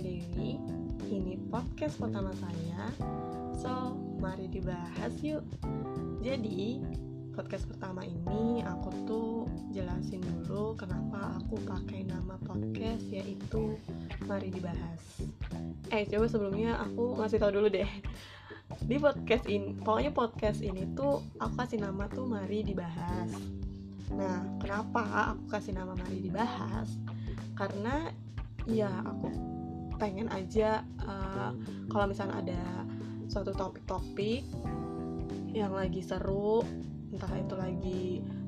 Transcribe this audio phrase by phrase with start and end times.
[0.00, 0.56] Dewi.
[1.12, 2.88] Ini podcast pertama saya.
[3.60, 5.44] So, mari dibahas yuk.
[6.24, 6.80] Jadi,
[7.36, 9.44] podcast pertama ini aku tuh
[9.76, 13.76] jelasin dulu kenapa aku pakai nama podcast yaitu
[14.24, 15.28] Mari Dibahas.
[15.92, 17.90] Eh, coba sebelumnya aku ngasih tahu dulu deh.
[18.88, 23.28] Di podcast ini, pokoknya podcast ini tuh aku kasih nama tuh Mari Dibahas.
[24.16, 26.88] Nah, kenapa aku kasih nama Mari Dibahas?
[27.52, 28.08] Karena
[28.70, 29.28] ya aku
[30.00, 31.52] pengen aja uh,
[31.92, 32.62] kalau misalnya ada
[33.28, 34.46] suatu topik-topik
[35.52, 36.64] yang lagi seru
[37.10, 38.02] entah itu lagi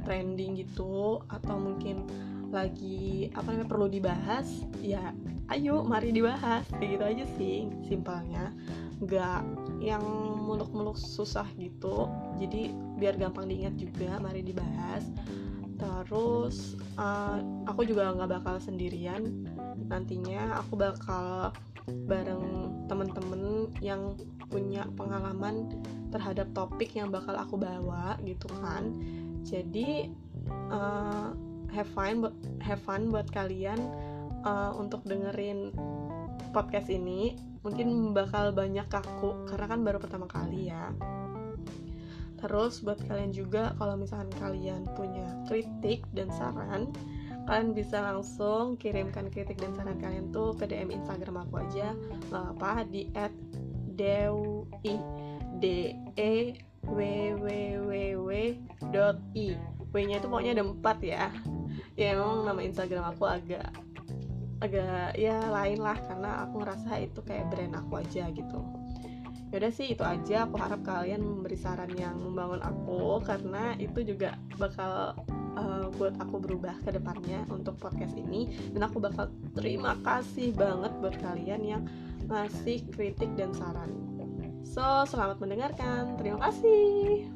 [0.07, 2.07] trending gitu atau mungkin
[2.55, 4.47] lagi apa namanya perlu dibahas
[4.79, 5.13] ya
[5.53, 6.65] ayo mari dibahas.
[6.81, 8.53] Kayak gitu aja sih simpelnya.
[9.05, 9.41] Nggak
[9.85, 10.05] yang
[10.47, 12.09] muluk-muluk susah gitu.
[12.41, 15.05] Jadi biar gampang diingat juga mari dibahas
[15.83, 19.51] terus uh, aku juga nggak bakal sendirian.
[19.91, 21.51] Nantinya aku bakal
[22.07, 24.15] bareng temen-temen yang
[24.47, 25.83] punya pengalaman
[26.15, 28.95] terhadap topik yang bakal aku bawa gitu kan.
[29.43, 30.15] Jadi
[30.71, 31.35] uh,
[31.75, 32.31] have fun
[32.63, 33.79] have fun buat kalian
[34.47, 35.75] uh, untuk dengerin
[36.55, 37.35] podcast ini.
[37.63, 40.91] Mungkin bakal banyak kaku karena kan baru pertama kali ya
[42.43, 46.91] Terus buat kalian juga kalau misalkan kalian punya kritik dan saran,
[47.47, 51.95] kalian bisa langsung kirimkan kritik dan saran kalian tuh ke DM Instagram aku aja,
[52.35, 53.07] nggak apa di
[53.95, 54.99] @dewi
[55.63, 56.99] d e w
[57.39, 57.47] w
[57.87, 58.31] w w
[58.91, 59.55] dot i.
[59.95, 61.31] W nya itu pokoknya ada empat ya.
[61.95, 63.71] Ya emang nama Instagram aku agak
[64.63, 68.82] agak ya lain lah karena aku ngerasa itu kayak brand aku aja gitu
[69.53, 70.49] yaudah sih itu aja.
[70.49, 75.15] Aku harap kalian memberi saran yang membangun aku karena itu juga bakal
[75.55, 78.49] uh, buat aku berubah ke depannya untuk podcast ini.
[78.73, 81.83] Dan aku bakal terima kasih banget buat kalian yang
[82.27, 83.93] ngasih kritik dan saran.
[84.65, 86.17] So selamat mendengarkan.
[86.17, 87.29] Terima kasih